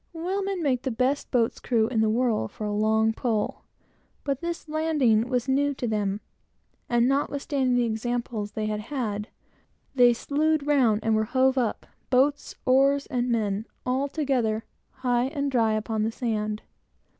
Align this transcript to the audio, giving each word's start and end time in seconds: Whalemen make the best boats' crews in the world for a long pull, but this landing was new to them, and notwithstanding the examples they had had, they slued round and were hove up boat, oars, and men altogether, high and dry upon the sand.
Whalemen 0.13 0.63
make 0.63 0.81
the 0.81 0.89
best 0.89 1.29
boats' 1.29 1.59
crews 1.59 1.91
in 1.91 2.01
the 2.01 2.09
world 2.09 2.49
for 2.49 2.65
a 2.65 2.73
long 2.73 3.13
pull, 3.13 3.65
but 4.23 4.41
this 4.41 4.67
landing 4.67 5.29
was 5.29 5.47
new 5.47 5.75
to 5.75 5.87
them, 5.87 6.21
and 6.89 7.07
notwithstanding 7.07 7.75
the 7.75 7.85
examples 7.85 8.53
they 8.53 8.65
had 8.65 8.79
had, 8.79 9.27
they 9.93 10.11
slued 10.13 10.65
round 10.65 11.01
and 11.03 11.15
were 11.15 11.25
hove 11.25 11.55
up 11.55 11.85
boat, 12.09 12.55
oars, 12.65 13.05
and 13.05 13.29
men 13.29 13.67
altogether, 13.85 14.65
high 14.89 15.25
and 15.25 15.51
dry 15.51 15.73
upon 15.73 16.01
the 16.01 16.11
sand. 16.11 16.63